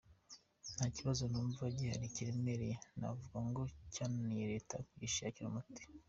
[0.75, 3.61] Nta kibazo numva gihari kiremereye navuga ngo
[3.93, 5.81] cyananiye Leta kugishakira umuti.